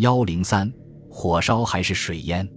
[0.00, 0.72] 幺零三，
[1.10, 2.48] 火烧还是水淹？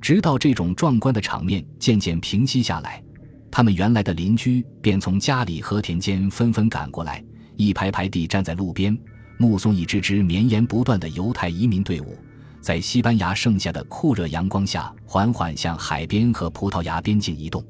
[0.00, 3.00] 直到这种壮观的场面渐渐平息下来，
[3.48, 7.24] 他们原来的邻居便从家里和田间纷纷赶过来，
[7.54, 8.98] 一排排地站在路边，
[9.38, 12.18] 目送一支支绵延不断的犹太移民队伍，
[12.60, 17.64] 在西班牙盛夏的酷热阳光下，缓缓向海边和葡萄牙边境移动。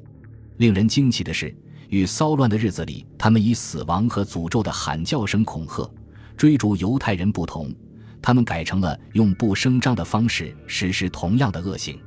[0.57, 1.55] 令人惊奇的是，
[1.89, 5.87] 与骚乱的日子里他们以死亡和诅咒的喊叫声恐吓、
[6.35, 7.71] 追逐犹太人不同。
[8.21, 11.99] 他们改成了用不声张的方式实施同样的恶行，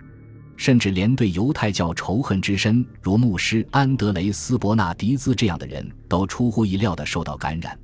[0.57, 7.79] 甚至连对犹太教仇恨之深，如牧师安德雷斯·伯纳迪兹这样的人都出乎意料地受到感染。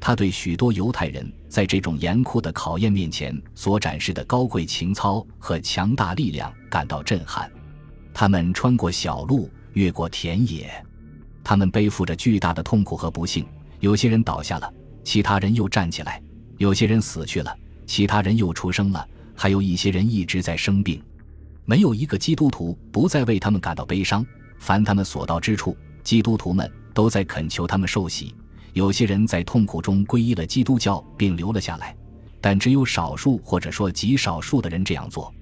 [0.00, 7.50] 他对许多犹太人在这种严酷的考验面前所展示的高贵情操和强大力量感到震撼。
[8.14, 10.70] 他们穿过小路，越过田野，
[11.42, 13.44] 他们背负着巨大的痛苦和不幸。
[13.80, 14.72] 有些人倒下了，
[15.04, 16.20] 其他人又站起来；
[16.58, 17.56] 有些人死去了。
[17.88, 21.02] 其他人又出生了，还有一些人一直在生病，
[21.64, 24.24] 没有一个基督徒不再为他们感到悲伤。
[24.58, 28.34] 凡他们所到之处，基督徒们都在恳求他们受洗。
[28.74, 31.96] 有些人在痛苦中皈依了基督教并留了下来，
[32.42, 35.32] 但只有少数或者说极少数的人这样做。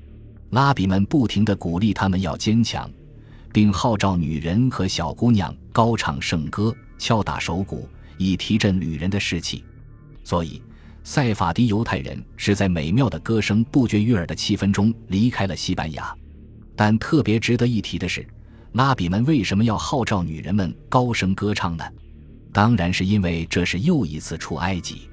[0.50, 2.88] 拉比们不停地鼓励他们要坚强，
[3.52, 9.64] 并号召女人和小姑娘高唱圣歌、敲打手鼓，以提振女人的士气。
[10.22, 10.62] 所以。
[11.06, 16.12] 塞法迪犹太人是在美妙的歌声不绝于耳的气氛中离开了西班牙，
[16.74, 18.26] 但特别值得一提的是，
[18.72, 21.84] 拉比们为什么要号召女人们高声歌唱呢？
[22.52, 25.08] 当然是因为这是又一次出埃及，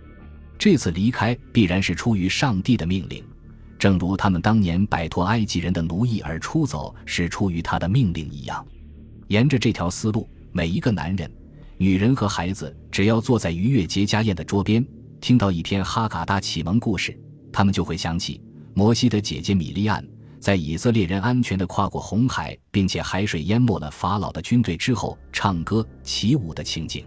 [0.57, 3.23] 这次离开必然是出于上帝的命令，
[3.77, 8.65] 正如他们当年摆脱埃及人的奴役而出走是出于他的命令一样。
[9.27, 11.31] 沿着这条思路，每一个男人、
[11.77, 14.83] 女人和孩子，只要坐在逾越节家宴的桌边。
[15.23, 17.17] 听到一篇哈嘎达启蒙故事，
[17.49, 18.41] 他们就会想起
[18.73, 20.05] 摩西的姐姐米利安
[20.37, 27.05] 在以色列人安全地跨过红海，并且海水淹没了法老的军队之后唱歌起舞的情景。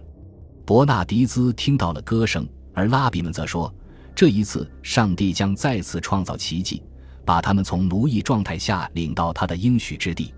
[0.65, 3.71] 伯纳迪兹听到了歌声，而拉比们则说，
[4.15, 6.81] 这一次上帝将再次创造奇迹，
[7.23, 10.33] 把他们从奴役状态下领到他的应许之地。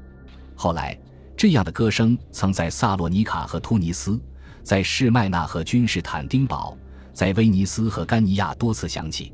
[0.54, 1.00] 后来，
[1.38, 4.20] 这样的歌声曾在萨洛尼卡和突尼斯，
[4.64, 6.78] 在士麦那和君士坦丁堡。
[7.20, 9.34] 在威尼斯和甘尼亚多次响起，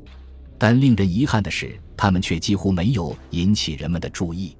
[0.58, 4.56] 但令人遗憾的是，他们却几乎没有引起人们的注意。